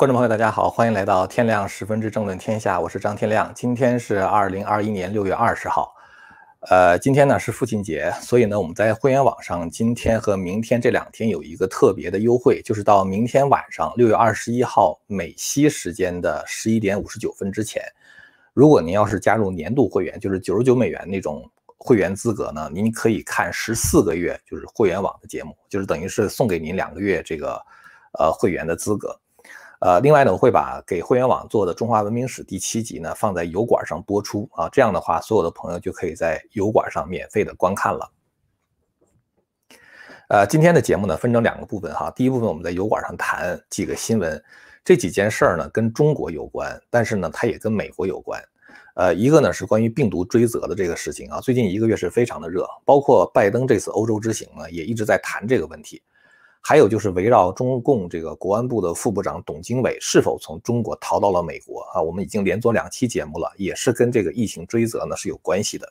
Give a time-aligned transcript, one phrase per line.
[0.00, 3.52] 观众朋友，大家好，欢迎来到天亮十分之政论天下，我是张天亮。
[3.54, 5.92] 今天是二零二一年六月二十号，
[6.70, 17.82] 呃，今天呢是父亲节，所以呢我们在会员网上今天和明天这两天有一个特别的优惠，就是到明天晚上六月二十一号美西时间的十一点五十九分之前，
[18.54, 21.44] 如果您要是加入年度会员，就是九十九美元那种
[21.76, 27.60] 会员资格呢，您可以看十四个月就是会员网的节目，就是等于是送给您两个月这个
[28.18, 29.14] 呃会员的资格。
[29.80, 38.12] 呃，另外呢，我会把给会员网做的《中华文明史》第七集呢放在油管上播出啊，这样的话，所有的朋友就可以在油管上免费的观看了。
[40.28, 44.44] 呃，今天的节目呢分成两个部分哈，第一部分我们在油管上谈几个新闻，
[44.84, 48.38] 这几件事儿呢跟中国有关，但是呢它也跟美国有关。
[48.96, 56.02] 呃，一个呢是关于病毒追责的这个事情啊，最近一个月是非常的热，包括拜登这次欧洲之行呢也一直在谈这个问题。
[56.62, 62.02] 还有就是围绕中共这个国安部的副部长董经纬是否从中国逃到了美国啊？
[62.02, 65.90] 我们已经连做两期节目了，也是跟这个疫情追责呢是有关系的。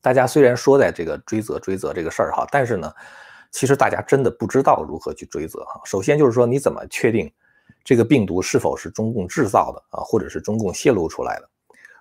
[0.00, 2.92] 大家虽然说在这个追责追责这个事儿哈，但是呢，
[3.52, 5.80] 其实大家真的不知道如何去追责哈。
[5.84, 7.32] 首先就是说，你怎么确定
[7.84, 11.48] 这个病毒是否是中共制造的啊，或者是中共泄露出来的？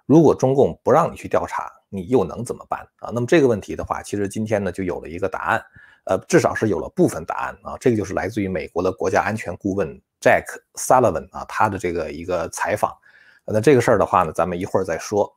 [0.08, 3.12] 如果中共不让你去调查，你又能怎么办啊？
[3.14, 5.64] 那么这个问题的话，其实今天呢就有了一个答案。
[6.06, 9.88] 呃，至少是有了部分答案啊，这个就是来自于美国的国家安全顾问
[10.20, 12.96] Jack Sullivan 啊，他的这个一个采访。
[13.46, 15.36] 那这个事儿的话呢，咱们一会儿再说。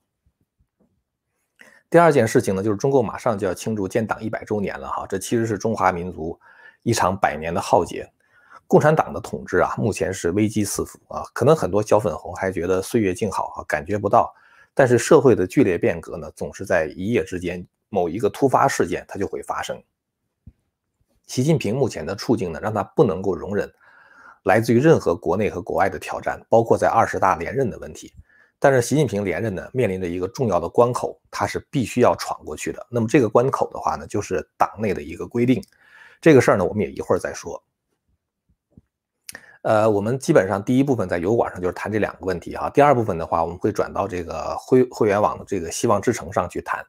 [1.91, 6.39] 第二件事情呢，就是中共马上就要庆祝建党一百周年了哈，这其实是中华民族
[6.83, 8.11] 一场百年的浩劫。
[8.67, 14.35] 共产党的统治啊，目前是危机四伏啊，可能很多小粉红还觉得岁月静好啊，感觉不到。
[14.73, 19.81] 但是社会的剧烈变革呢，总是在一夜之间，某一个突发事件它就会发生。
[21.27, 23.73] 习近平目前的处境呢，让他不能够容忍
[24.45, 28.13] 来自于任何国内和国外的挑战，包括在二十大连任的问题。
[28.59, 32.87] 但是习近平连任呢，面临着一个重要的关口，他是必须要闯过去的。
[32.91, 35.63] 那么这个关口的话呢，就是党内的一个规定。
[36.21, 37.63] 这个事儿呢，我们也一会儿再说。
[39.63, 42.71] 呃，我们基本上第一部分在油管上就是谈这两个问题哈。
[42.71, 46.85] 第二部分的话，我们会转到这个会会员网的这个希望之城上去谈。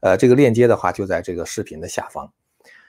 [0.00, 2.28] 呃，这个链接的话就在这个视频的下方。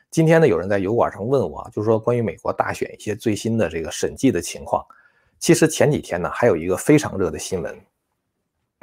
[0.10, 4.84] 今天呢，有人在油管上问我，就是说关于美国大选一些最新的这个审计的情况。
[5.38, 7.80] 其实前几天呢，还有一个非常热的新闻，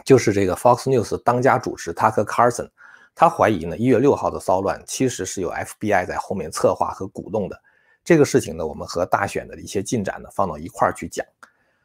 [0.04, 2.68] 就是这个 Fox News 当家主持 Tucker Carlson，
[3.14, 7.60] 他怀疑呢一月六号的骚乱其实是有 FBI 在后面策划和鼓动的。
[8.04, 11.26] 这个事情呢，我们和大选的一些进展呢放到一块儿去讲。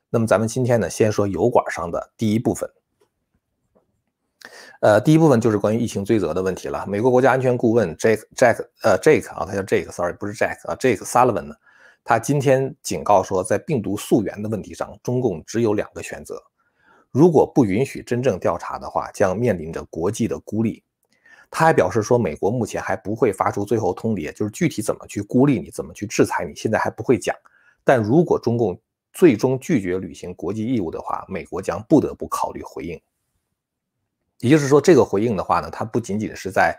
[0.10, 2.70] 那么咱们今天呢，先说油管上的第一部分。
[4.82, 6.86] 呃，第一部分就是关于疫情追责的问题了。
[6.88, 11.56] 美国国家安全顾问 Jake Jack 呃 Jake 啊，他叫 Jake，sorry 不是 Jack 啊，Jake Sullivan 呢，
[12.04, 16.42] 他今天警告说，在病毒溯源的问题上，中共只有两个选择：
[17.12, 20.82] 如果不允许真正调查的话，将面临着国际的孤立。
[21.52, 27.36] 他还表示说，美国目前还不会发出最后通牒，就是具体怎么去孤立你，怎么去制裁你，现在还不会讲。
[27.84, 28.80] 但如果中共
[29.12, 32.98] 最终拒绝履行国际义务的话，美国将不得不考虑回应。
[34.40, 36.78] 也就是说，这个回应的话呢，它不仅仅是在，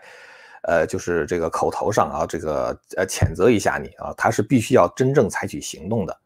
[0.63, 6.19] 呃，就是这个口头上啊，这个呃谴责一下你啊，它是必须要真正采取行动的。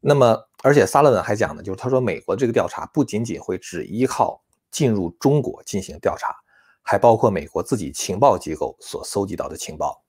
[0.00, 6.36] 那么，而且萨勒文还讲呢，就是他说，美国这个调查不仅仅会只依靠进入中国进行调查，
[6.82, 10.04] 还包括美国自己情报机构所搜集到的情报。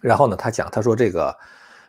[0.00, 1.36] 然后呢，他讲，他说这个，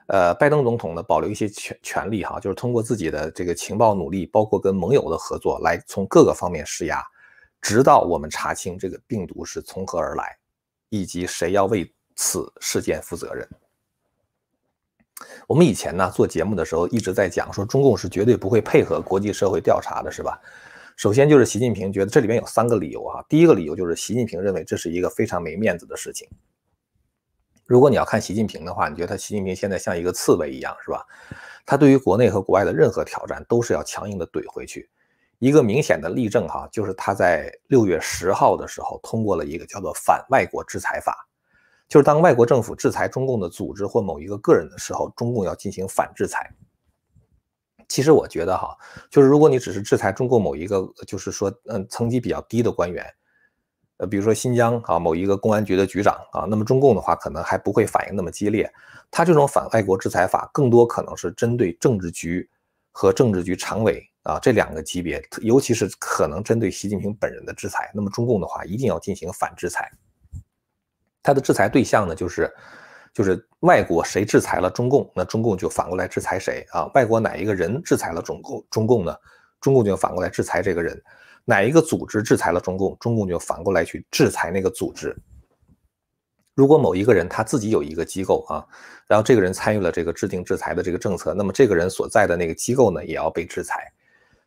[0.07, 7.03] 呃，拜登总统呢保留一些权权利哈，就是通过自己的这个情报努力，包括跟盟友的合作，来从各个方面施压。
[7.61, 10.37] 直到我们查清这个病毒是从何而来，
[10.89, 13.47] 以及谁要为此事件负责任。
[15.47, 20.41] 我们以前呢做节目的时候一直在讲说，中共是绝对不会配合国际社会调查的，是吧？
[20.97, 23.23] 首先就是习近平觉得这里面有三个理由哈。
[23.29, 26.27] 第一个理由就是习近平认为这是一个非常没面子的事情。
[27.65, 31.05] 如果你要看习近平的话，你觉得他习近平现在像一个刺猬一样，是吧？
[31.65, 34.89] 他对于国内和国外的任何挑战都是要强硬的怼回去。
[35.41, 41.13] 一个明显的例证哈，就是他在六月十号的时候通过了一个叫做《反外国制裁法》，
[41.89, 46.47] 就是当外国政府制裁中共的组织或某一个个人的时候，中共要进行反制裁。
[47.89, 48.77] 其实我觉得哈，
[49.09, 53.03] 就是如果你只是制裁中共某一个，就是说嗯层级比较低的官员，
[53.97, 58.71] 呃，比如说新疆啊某一个公安局的局长啊，那么中共的话可能还不会反应那么激烈。
[59.09, 62.47] 他这种反外国制裁法更多可能是针对政治局
[62.91, 64.07] 和政治局常委。
[64.23, 69.91] 啊，这两个级别，尤其是可能针对习近平本人的制裁，那么中共的话一定要进行反制裁。
[71.23, 72.51] 它的制裁对象呢，就是
[73.13, 76.85] 就是外国谁制裁了中共，那中共就反过来制裁谁啊？
[76.93, 79.15] 外国哪一个人制裁了中共，中共呢？
[79.59, 81.01] 中共就反过来制裁这个人。
[81.43, 85.15] 哪一个组织制裁了中共，中共就反过来去制裁那个组织。
[86.53, 88.65] 如果某一个人他自己有一个机构啊，
[89.07, 93.91] 然后这个人参与了这个制定制裁的这个政策，那么这个人所在的那个机构呢，也要被制裁。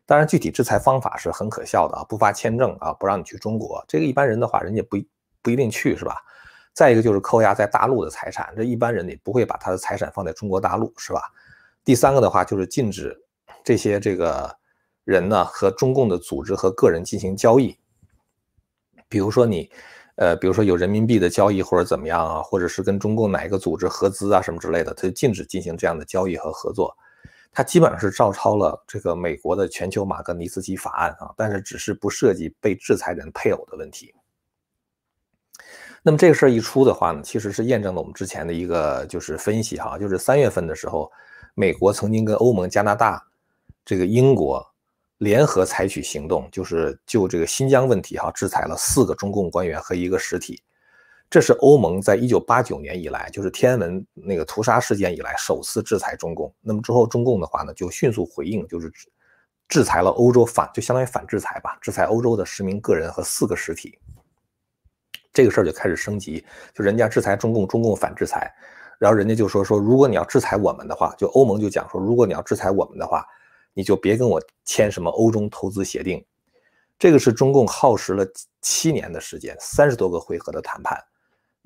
[0.06, 3.84] 当然，具体制裁方法是很可笑的啊，不发签证啊，不让你去中国。
[3.88, 4.96] 这个一般人的话，人家不
[5.42, 6.16] 不一定去，是吧？
[6.72, 11.22] 再一个就是扣押在大陆的财产，这一般人也不会把他的财产放在中国大陆，是吧？
[11.84, 13.16] 第三个的话就是禁止
[13.62, 14.54] 这些这个
[15.04, 17.78] 人呢和中共的组织和个人进行交易，
[19.08, 19.70] 比如说你。
[20.16, 26.96] 呃，比如说有人民币的交易或者怎么样啊，或者是跟中共哪一个组织合资啊什么之类的，他就禁止进行这样的交易和合作。
[27.54, 34.12] 它基本上是照抄了这个美国的全球马格尼茨基法案啊，但是只是不涉及被制裁人配偶的问题。
[36.02, 41.10] 那么这个事儿一出的话呢，其实是验证了我们之前的一个就是分析哈，就是三月份的时候，
[41.54, 43.24] 美国曾经跟欧盟、加拿大、
[43.84, 44.62] 这个英国。
[45.18, 50.60] 联合采取行动，就是就这个新疆问题哈，制裁了四个中共官员和一个实体。
[51.34, 56.54] 这是欧盟在一九八九年以来，就是天安门那个屠杀事件以来首次制裁中共。
[56.60, 58.88] 那么之后，中共的话呢，就迅速回应，就是
[59.66, 63.98] 制裁了欧洲反，就相当于反制裁吧，制裁欧洲的十名个人和四个实体。
[65.32, 68.48] 这个事儿就开始升级，就人家制裁中共，中共反制裁，
[69.00, 73.26] 然后人家就说说，如果你要制裁我们的话，就欧盟就讲说，如果你要制裁我们的话。
[73.76, 76.24] 你就别跟我签什么欧中投资协定，
[76.96, 78.24] 这个是中共耗时了
[78.62, 80.96] 七年的时间，三十多个回合的谈判，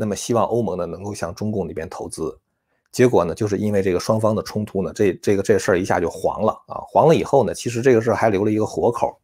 [0.00, 2.38] 那么希望欧盟呢能够向中共那边投资，
[2.92, 9.20] 结果呢就是因为这个双方的冲突呢，这这个这事儿一下就黄了啊，黄了以后呢，其实这个事儿还留了一个活口，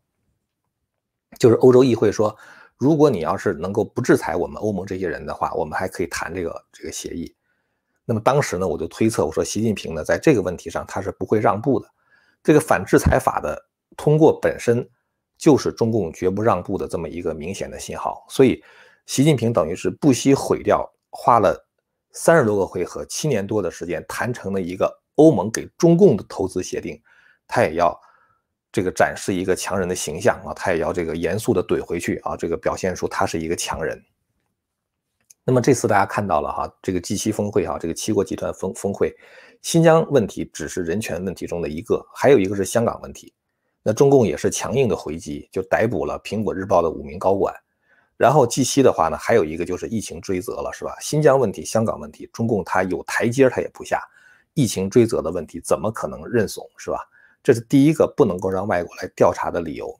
[1.38, 2.36] 就是欧洲议会说，
[2.76, 7.32] 如果你要是能够不制裁我们欧盟这些人的话，我们还可以谈这个这个协议。
[8.04, 11.88] 那么当时呢，我就推测我说，习近平呢在这个问题上他是不会让步的。
[12.42, 13.56] 这个反制裁法的
[13.96, 14.86] 通过本身
[15.38, 18.62] 就是中共绝不让步的这么一个明显的信号，所以
[19.06, 21.66] 习近平等于是不惜毁掉花了
[22.12, 27.00] 三十多个回合、七年多的时间谈成了一个欧盟给中共的投资协定，
[27.46, 27.98] 他也要
[28.72, 34.02] 这个展示一个强人的形象啊，他也要这个严肃的怼回去啊，这个表现出他是一个强人。
[35.44, 39.14] 那么这次大家看到了哈，这个 G7 峰会哈，这个七国集团峰峰会，
[39.60, 43.34] 新疆问题只是人权问题中的一个，还有一个是香港问题。
[43.82, 47.54] 那中共也是强硬的回击，就逮捕了苹果日报的五名高管。
[48.16, 50.94] 然后 G7 的话呢，还有一个就是疫情追责了，是吧？
[51.00, 54.00] 新疆问题、香港问题，中共他有台阶他也不下，
[54.54, 56.98] 疫情追责的问题怎么可能认怂，是吧？
[57.42, 59.98] 这是第一个不能够让外国来调查的理由。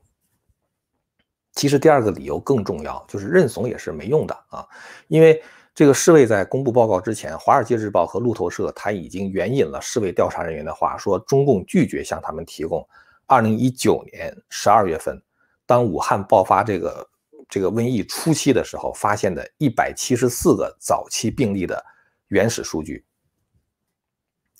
[1.53, 4.67] 其实第二个理由更重要，就是认怂也是没用的啊，
[5.09, 5.43] 因为
[5.75, 12.87] 这个世卫在公布报告之前，《华尔街日报》和路透社他已经援引了世卫调查人员的话，说中共拒绝向他们提供
[13.27, 15.21] 2019年12月份，
[15.67, 17.09] 当武汉爆发这个
[17.49, 21.85] 这个瘟疫初期的时候发现的174个早期病例的
[22.29, 23.05] 原始数据。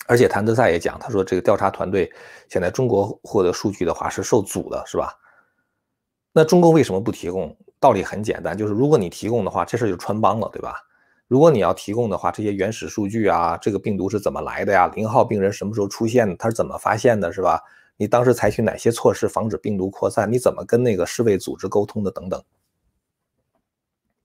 [0.07, 2.11] 而且谭德赛也讲，他说这个调查团队
[2.47, 5.13] 现在中国获得数据的话是受阻的，是吧？
[6.31, 7.57] 那中共为什么不提供？
[7.79, 10.79] 道理很简单，就是如果你提供的话，这事就穿帮了，对吧？
[11.27, 14.87] 如果你要提供的话，这些原始数据啊，这个病毒是怎么来的呀？
[14.95, 16.35] 零号病人什么时候出现的？
[16.35, 17.59] 他是怎么发现的，是吧？
[17.97, 20.31] 你当时采取哪些措施防止病毒扩散？
[20.31, 22.11] 你怎么跟那个世卫组织沟通的？
[22.11, 22.43] 等等，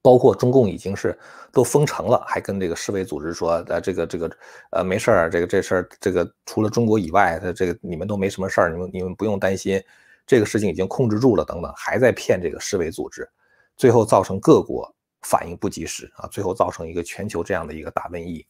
[0.02, 1.18] 包括中共已经是
[1.52, 4.30] 都封城了，还跟这个世卫组织说，呃，这个这个
[4.70, 9.82] 呃没事儿，这个这事儿，这个除了中国以外，他这个你们都没什么事儿，你们你们不用担心。
[10.26, 13.28] 这个事情已经控制住了，等等，还在骗这个世卫组织，
[13.76, 14.88] 最后造成各国
[15.22, 18.46] 反应不及时啊，最后造成一个全球这样的一个大瘟疫。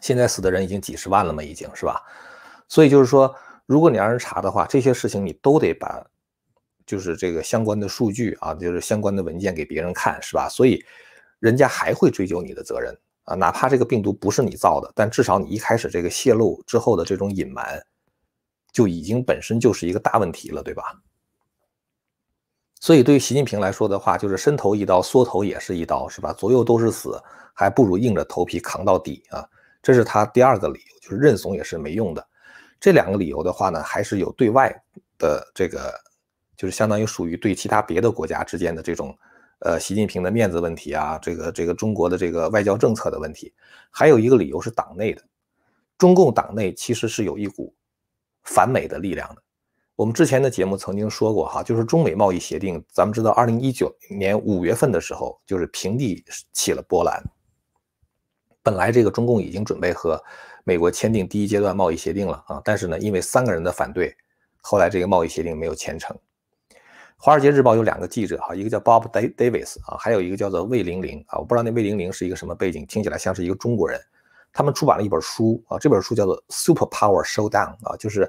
[0.00, 2.00] 现在死的人已经几十万了嘛，已经是吧？
[2.68, 3.34] 所以就是说，
[3.66, 6.06] 如果你让人查的话，这些事情你都得把，
[6.90, 10.48] 就是这个相关的数据啊，就是相关的文件给别人看，是吧？
[10.48, 10.84] 所以
[11.38, 12.92] 人家还会追究你的责任
[13.22, 17.80] 啊，哪怕这个病毒不是你造的，但至少你一开始这个泄露之后的这种隐瞒。
[18.72, 20.82] 就已经本身就是一个大问题了，对吧？
[22.78, 26.32] 所以对于习近平来说的话，就是伸头一刀，缩头也是一刀，是吧？
[26.32, 27.20] 左右都是死，
[27.52, 29.44] 还不如硬着头皮扛到底啊！
[29.82, 32.24] 这是他第二个理由，就是认怂也是没用的。
[32.78, 34.72] 这两个理由的话呢，还是有对外
[35.18, 35.92] 的这个，
[36.60, 39.16] 就是相当于属于对其他别的国家之间的这种，
[39.60, 43.50] 呃，习近平的面子问题啊，这个这个中国的这个外交政策的问题。
[43.90, 45.22] 还有一个理由是党内的，
[45.96, 47.74] 中共党内其实是有一股。
[48.42, 49.42] 反美的力量的，
[49.94, 57.22] 我们之前的节目曾经说过哈，就是中美贸易协定，咱们知道，二零一九年五月份的时候，就是平地起了波澜。
[58.62, 60.20] 本来这个中共已经准备和
[60.64, 64.16] 美国签订第一阶段贸易协定了啊，但是呢，因为三个人的反对，
[64.62, 66.18] 后来这个贸易协定没有签成。
[67.22, 74.00] 华尔街日报有两个记者哈，一个叫 Bob Davis 啊，还有一个叫做魏玲玲啊，我不知道那魏玲玲是一个什么背景，听起来像是一个中国人。
[74.54, 78.22] 他们出版了一本书啊，这本书叫做《Super Power Showdown》啊，就是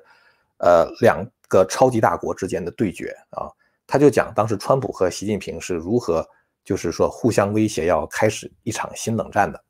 [0.57, 3.48] 呃两个超级大国之间的对决啊。
[3.88, 6.27] 他就讲当时川普和习近平是如何
[6.65, 9.63] 就是说互相威胁要开始一场新冷战的。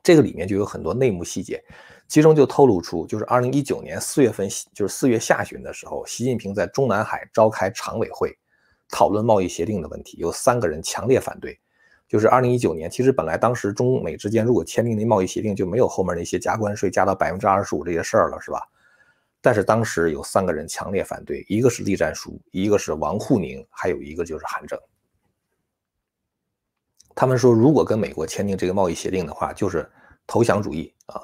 [0.00, 1.60] 这个里面就有很多内幕细节，
[2.06, 8.36] 其中就透露出，就是二零一九年四月份，就是四月下旬的时候，习近平在中南海召开常委会，
[8.90, 11.58] 讨论贸易协定的问题，有三个人强烈反对。
[12.06, 18.60] 就是二零一九年，其实本来当时中美之间如果签订那贸易协定，就没有后面那些加关税加到百分之二十五这些事儿了，是吧？
[19.40, 24.78] 但是当时有三个人强烈反对，一个是栗战书，一个是王沪宁，还有一个就是韩正。
[27.14, 29.90] 他们说，如果跟美国签订这个贸易协定的话，就是
[30.26, 31.20] 投降主义啊。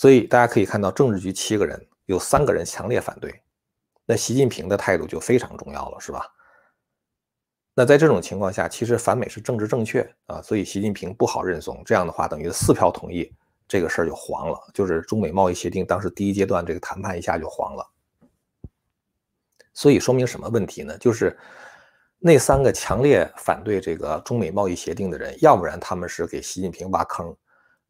[0.00, 3.42] 所以大家可以看到，政治局七个人有三个人强烈反对，
[4.06, 6.26] 那习近平的态度就非常重要了，是吧？
[7.74, 11.82] 那在这种情况下，其实反美是政治正确啊，所以习近平不好认怂。
[11.84, 13.30] 这样的话，等于四票同意，
[13.68, 17.86] 这个事儿就黄了，就是中美贸易协定当时第一阶段这个谈判一下就黄了。
[19.74, 20.96] 所以说明什么问题呢？
[20.96, 21.38] 就是。
[22.22, 27.36] 那三个强烈反对这个中美贸易协定的人，要不然他们是给习近平挖坑，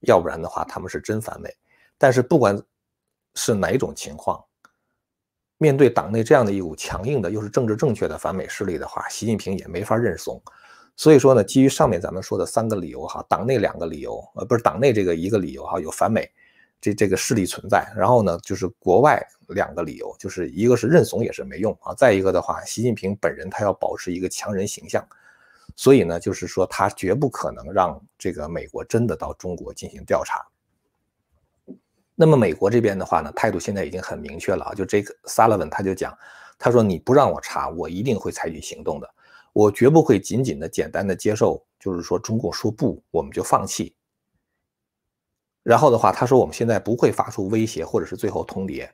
[0.01, 1.55] 要不然的话他们是真反美。
[2.01, 2.59] 但是不管
[3.35, 4.43] 是哪种情况，
[5.59, 10.41] 面对党内这样的一股强硬的又是政治正确的反美势力的话，习近平也没法认怂。
[10.97, 16.27] 所以说呢，基于上面咱们说的三个理由哈，党内两个理由，呃，不是党内这个一个理由哈，有反美。
[16.81, 25.07] 这这个势力存在，然后呢，就是国外两个理由，就是一个是认怂也是没用啊，再一个的话，习近平本人他要保持一个强人形象，
[25.77, 30.43] 所以呢，就是说他绝不可能让这个美国真的到中国进行调查。
[32.21, 36.15] 那么美国这边的话呢，态度现在已经很明确了啊，就这个萨勒文他就讲，
[36.59, 39.09] 他说你不让我查，我一定会采取行动的，
[39.55, 43.97] 我绝不会仅仅的简单的接受，就是说中共说不，我们就放弃。
[45.63, 48.87] 然后的话，他说我们现在不会发出威胁或者是最后通牒，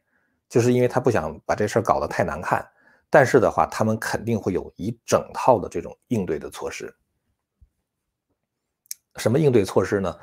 [0.49, 2.65] 就是因为他不想把这事儿搞得太难看。
[3.11, 6.95] 但是的话，他们肯定会有一整套的这种应对的措施。
[9.17, 10.17] 什么应对措施呢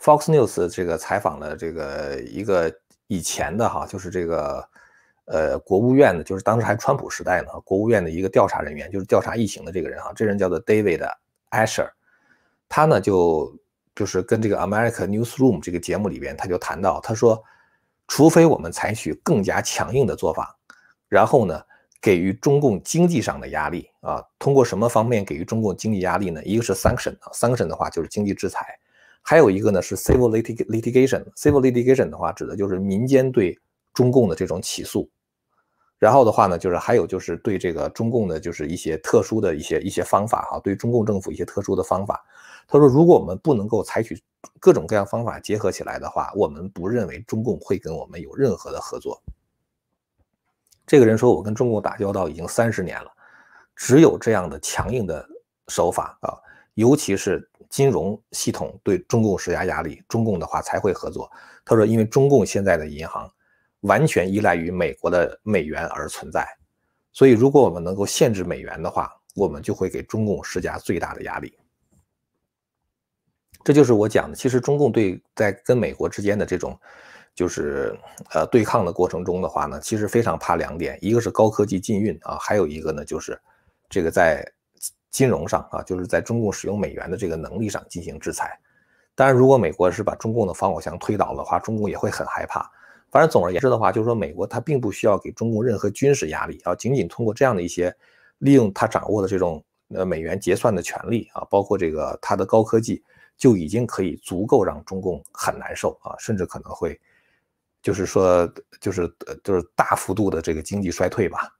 [0.00, 2.72] ？Fox News 这个采访了这个一个
[3.06, 4.68] 以前的哈，就是这个
[5.26, 11.08] 呃国务院的，就是当时还川普时代呢，国务院的一个调查人员，就是调查疫情的这个人哈，这人叫做 David
[11.50, 11.90] Asher，
[12.68, 13.56] 他呢就。
[13.92, 17.42] 就是跟这个 America Newsroom 这个节目里边，他就谈到，他说，
[18.06, 20.56] 除非我们采取更加强硬的做法，
[21.06, 21.62] 然后呢，
[22.00, 26.42] 给予中共经济上的压力啊，通过什么方面给予中共经济压力呢？
[26.44, 28.64] 一个是 sanction，sanction 的话就是经济制裁，
[29.22, 33.58] 还有一个呢是 civil litigation，civil litigation 的话指的就是民间对
[33.92, 35.08] 中共的这种起诉。
[35.98, 42.24] 然后的话呢，就是还有就是对这个中共的，就是一些特殊的一些一些方法哈，对中共政府一些特殊的方法。
[42.66, 44.18] 他说，如果我们不能够采取
[44.58, 49.22] 各种各样方法结合起来的话，我们不认为中共会跟我们有任何的合作。
[50.86, 53.10] 这个人说，我跟中共打交道已经三十年了，
[53.76, 55.28] 只有这样的强硬的
[55.68, 56.32] 手法啊，
[56.80, 61.30] 尤其是金融系统对中共施加压力，中共的话才会合作。
[61.64, 63.30] 他说，因为中共现在的银行。
[63.84, 66.46] 完全依赖于美国的美元而存在，
[67.14, 71.56] 所以如果我们能够限制美元的话，我们就会给中共施加最大的压力。
[73.64, 76.78] 这就是我讲的，其实中共对在跟美国之间的这种
[77.34, 77.98] 就是
[78.34, 83.40] 呃对抗的过程中的话呢，其实非常怕两点，一个是高科技禁运啊，还有一个呢就是
[83.88, 84.46] 这个在
[85.10, 88.58] 金融上啊，就是在中共使用美元的这个能力上进行制裁。
[89.14, 92.70] 当然，如果美国是把中共的防火墙推倒的话，中共也会很害怕。
[93.10, 97.94] 反正总而言之的话，就是说美国它并不需要给中共任何军事压力啊，仅仅通过这样的一些
[98.38, 103.02] 利用它掌握的这种呃美元结算的权利啊，包括这个它的高科技，
[103.36, 106.98] 就已经可以足够让中共很难受啊，甚至可能会
[107.82, 108.50] 就是说
[108.80, 109.12] 就是
[109.42, 111.52] 就是大幅度的这个经济衰退吧。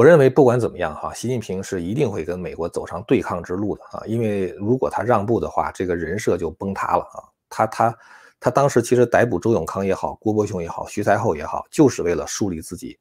[0.00, 7.98] 我认为不管怎么样哈，习近平是一定会跟美国走上对抗之路的啊，因为如果他让步的话，这个人设就崩塌了啊，他他。
[8.40, 12.98] 他当时其实逮捕周永康也好，郭伯雄也好，徐才厚也好，就是为了树立自己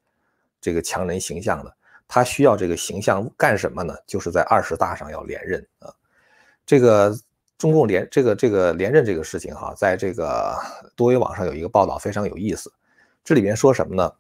[0.59, 1.73] 这个强人形象的。
[2.09, 3.95] 他需要这个形象干什么呢？
[4.05, 5.93] 就是在二十大上要连任啊。
[6.65, 7.17] 这个
[7.57, 10.53] 中共连这个这个连任这个事情哈，在这个
[10.93, 12.69] 多维网上有一个报道非常有意思。
[13.23, 14.11] 这里面说什么呢？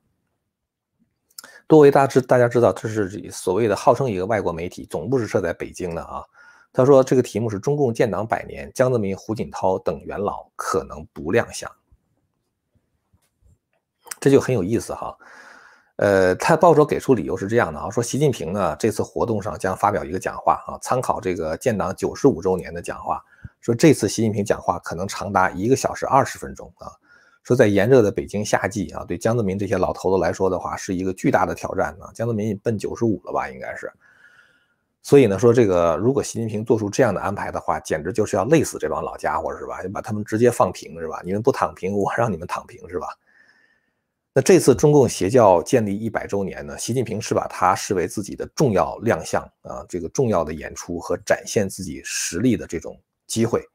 [1.69, 6.25] 多维大知大家知道，这是所谓的号称一个外国媒体，总部是设在北京的啊。
[6.73, 11.71] 他说这个题目是中共建党百年，江泽民、胡锦涛等元老可能不亮相，
[14.19, 15.15] 这就很有意思哈。
[15.97, 23.23] 呃，他报纸给出理由是这样的啊，说习近平呢这次活动上将发表一个讲话啊，参考这个建党九十五周年的讲话，
[23.61, 26.89] 说这次习近平讲话可能长达一个小时二十分钟啊，
[27.43, 33.91] 说在炎热的北京夏季啊，对江泽民这些老头子来说的话是一个巨大的挑战啊，江泽民奔九十五了吧，应该是，
[35.01, 39.81] 所以呢说这个如果习近平做出这样的安排的话，简直就是要累死这帮老家伙是吧？
[39.81, 41.21] 就把他们直接放平是吧？
[41.25, 43.07] 你们不躺平，我让你们躺平是吧？
[44.31, 46.77] 那这次中共邪教建立一百周年呢？
[46.77, 53.67] 习近平是把它视为自己的重要亮相啊，这个重要的演出和展现自己实力的这种机会。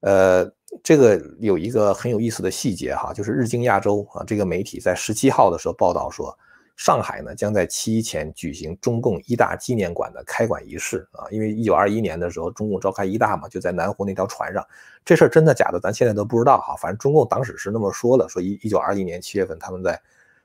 [0.00, 0.44] 呃，
[0.82, 6.36] 这个有一个很有意思的细节哈，就是日经亚洲啊这个媒体在十七号的时候报道说。
[6.78, 14.62] 上海呢，将在七一前举行中共一大纪念馆的开馆仪式啊，因为一九二一年的时候，中共召开一大嘛，就在南湖那条船上。
[15.02, 16.76] 这事儿真的假的，咱现在都不知道哈。
[16.76, 19.98] 反正中共党史是那么说的，说一一九二一年七月份，他们在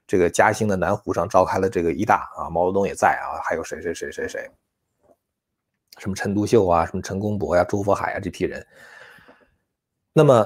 [0.08, 4.50] 这个嘉兴的南湖上召开了这个一大啊，毛泽东也在啊，还有谁谁谁谁谁，
[5.98, 8.66] 什么陈独秀啊，什么陈公博呀、周佛海啊这批人。
[10.14, 10.46] 那么。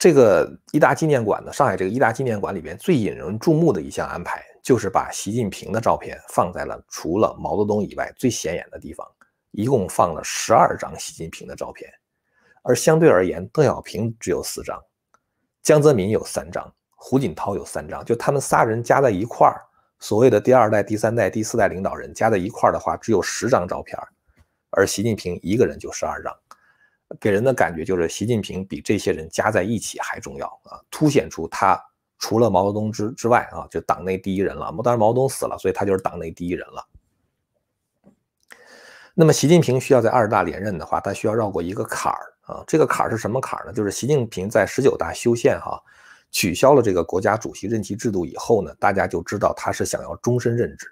[0.00, 9.04] 这个一大纪念馆呢，上海这个一大纪念馆里边最引人注目的一项安排，就是把习近平的照片放在了除了毛泽东以外最显眼的地方，
[9.50, 11.90] 一共放了十二张习近平的照片，
[12.62, 14.80] 而相对而言，邓小平只有四张，
[15.64, 19.60] 江泽民有三张，胡锦涛有三张，就他们仨人加在一块儿，
[19.98, 23.98] 所谓的第二代、第三代、第四代领导人加在一块儿的话，只有十张照片，
[24.70, 26.32] 而习近平一个人就十二张。
[27.18, 31.82] 给人的感觉就是习近平比这些人加在一起还重要啊，凸显出他
[32.18, 34.70] 除了毛泽东之之外啊，就党内第一人了。
[34.84, 36.86] 当然毛泽东死了，所以他就是党内第一人了。
[39.14, 43.72] 那么习近平需要在二十大连任的话，他需要绕过一个坎儿啊，这个坎儿是什么坎儿呢？
[43.72, 45.80] 就是习近平在十九大修宪哈，
[46.30, 50.88] 取消了这个国家主席任期制度以后呢，大家就知道他是想要终身任职。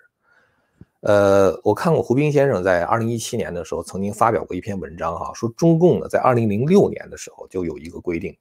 [1.00, 8.36] 呃，我看过胡斌先生在二零一七年的时候曾经发表过一篇文章，哈，说中共呢在二零零六年的时候就有一个规定，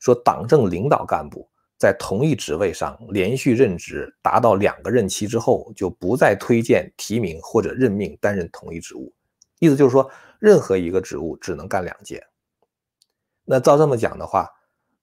[0.00, 9.14] 说党政领导干部在同一职位上连续任职达到两个任期之后，就不再推荐提名或者任命担任同一职务，
[9.60, 12.22] 意思就是说任何一个职务只能干两届。
[13.44, 14.50] 那照这么讲的话，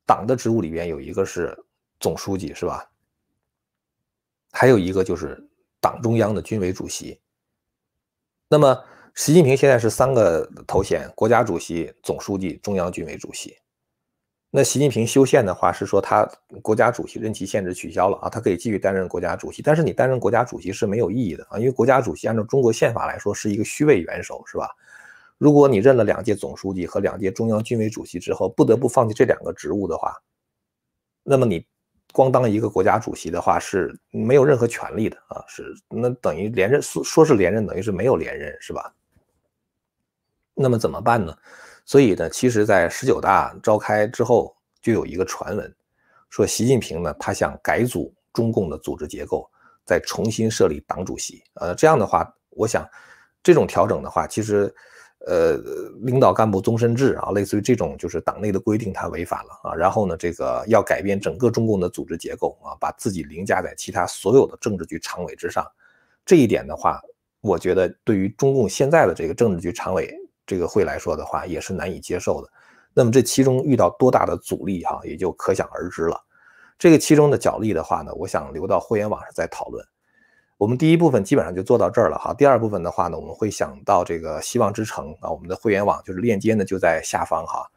[0.05, 1.57] 党的职务里边有一个是
[1.99, 2.91] 总书记，是吧？
[4.51, 5.47] 还有一个就是。
[5.81, 7.19] 党中央的军委主席，
[8.47, 8.81] 那么
[9.15, 13.57] 习近平现在是三个头衔：国家主席、总书记、中央军委主席。
[14.51, 16.29] 那习近平修宪的话是说，他
[16.61, 19.63] 国家主席任期限制取消了啊，他可以继续担任国家主席。
[19.63, 24.69] 但是你担任国家主席是没有意义的啊，因为国家主席按照中国宪法来说是一个虚位元首，是吧？
[25.39, 30.15] 如果你任了两届总书记和两届中央军委主席之后，不得不放弃这两个职务的话，
[31.23, 31.65] 那么你。
[32.11, 38.93] 光当一个国家主席的话是没有任何权利的啊，是那等于连任说说是连任，等于是没有连任，是吧？
[40.53, 41.35] 那么怎么办呢？
[41.85, 45.75] 所以呢，其实，在十九大召开之后，就有一个传闻，
[46.29, 49.49] 说习近平呢，他想改组中共的组织结构，
[49.85, 51.43] 再重新设立党主席。
[51.55, 52.87] 呃，这样的话，我想
[53.41, 54.73] 这种调整的话，其实。
[55.27, 55.55] 呃，
[56.01, 59.75] 领导干部终身制啊，类似于这种就是党内的规定，它违反了啊。
[59.75, 65.65] 然后呢，这个要改变整个中共的组织结构啊，把自己凌驾在其他所有的政治局常委之上。
[66.25, 66.99] 这一点的话，
[67.41, 70.11] 我觉得对于中共现在的这个政治局常委
[70.45, 72.49] 这个会来说的话，也是难以接受的。
[72.93, 76.19] 那么这其中遇到多大的阻力哈，也就可想而知了。
[76.79, 79.85] 这个其中的角力的话呢，我想留到会员网上再讨论。
[80.61, 82.35] 我们第一部分基本上就做到这儿了哈。
[82.35, 87.67] 第二部分的话呢，我们会想到这个希望之城啊，我们的会员网就是链接呢就在下方哈。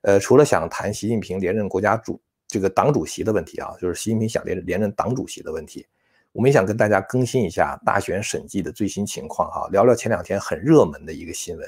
[0.00, 5.86] 呃，除了想谈习近平连任国家主这个党主席的问题啊，就是习近平想连连任党主席的问题，
[6.32, 9.68] 我们也想跟大家更新一下大选审计的最新情况哈。
[9.70, 11.66] 聊聊前两天很热门的一个新闻，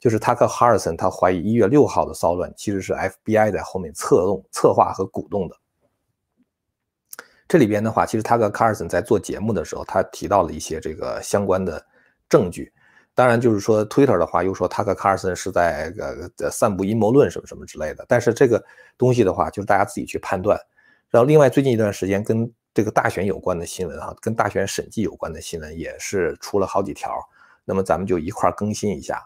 [0.00, 5.56] 就是塔克哈尔森他怀疑一月六号的骚乱其实是 FBI 在后面策动、策划和鼓动的。
[7.52, 11.84] 这里边的话，其实他和卡尔森在做节目的时候，他提到了一些这个相关的
[12.26, 12.72] 证据。
[13.14, 18.06] 当然，就是说 Twitter 的话，又说他和卡尔森是在呃散布阴谋论什么什么之类的。
[18.08, 18.64] 但是这个
[18.96, 20.58] 东西的话，就是大家自己去判断。
[21.10, 27.12] 然后，另外最近一段时间跟这个大选有关的新闻哈，跟大选审计有关的新闻也是出了好几条。
[27.66, 29.22] 那么咱们就一块更新一下。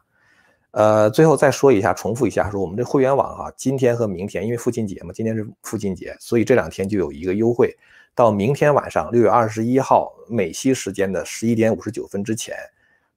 [0.73, 7.73] 呃，最后再说一下，重复一下，说我们这会员网哈，今天和明天，因为父亲节嘛，今天是父亲节，所以这两天就有一个优惠。
[8.17, 12.57] 到明天晚上六月二十一号美西时间的十一点五十九分之前，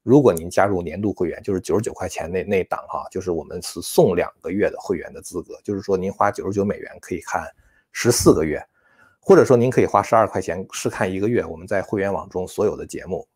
[0.02, 7.50] 如果您加入年度会员，就是九十九块钱那那档哈，就是我们是送两个月的会员的资格，就是说您花九十九美元可以看
[7.92, 8.62] 十四个月，
[9.20, 13.26] 或者说您可以花十二块钱试看一个月我们在会员网中所有的节目，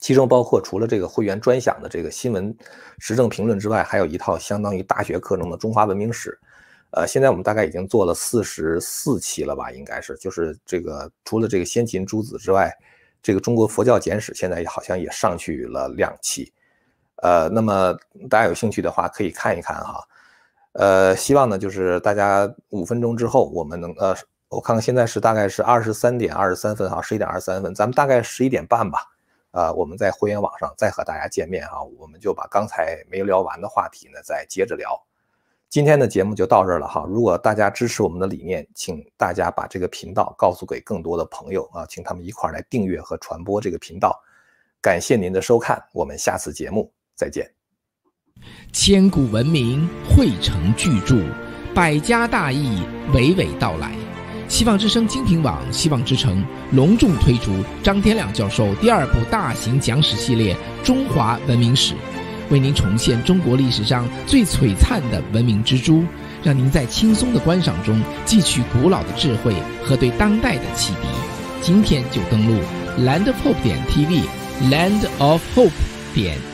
[0.00, 2.52] 其中包括除了这个会员专享的这个新闻
[2.98, 6.36] 时政评论之外，还有一套相当于大学课程的中华文明史。
[6.96, 12.72] 呃，现在我们大概已经做了四十四期了吧，应该是，就是这个除了这个先秦诸子之外。
[13.26, 16.52] 这个中国佛教简史现在好像也上去了两期，
[17.22, 17.96] 呃，那么
[18.28, 20.06] 大家有兴趣的话可以看一看哈，
[20.72, 24.14] 呃，希望呢就是大家五分钟之后我们能呃，
[24.50, 28.98] 我看看现在是大概是二十三点二十三分哈，十一点二十三分，咱们大概十一点半吧，
[29.52, 35.02] 啊，我们在会员网上再和大家见面哈，我们就把刚才没聊完的话题呢再接着聊。
[35.74, 37.04] 今天的节目就到这儿了哈。
[37.08, 44.16] 如果大家支持我们的理念，请大家把这个频道告诉给更多的朋友啊，请他们一块儿来订阅和传播这个频道。
[44.80, 47.50] 感谢您的收看，我们下次节目再见。
[48.72, 51.16] 千古文明汇成巨著，
[51.74, 53.96] 百家大义娓娓道来。
[54.48, 57.50] 希望之声精品网、希望之城隆重推出
[57.82, 61.94] 张天亮教授第二部大型讲史系列《中华文明史》。
[62.50, 66.04] 为您重现中国历史上最璀璨的文明之珠，
[66.42, 71.08] 让您在轻松的观赏中汲取古老的智慧和对当代的启迪。
[71.62, 72.60] 今天就登录
[72.98, 75.70] landofhope 点 tv，land of hope
[76.14, 76.36] 点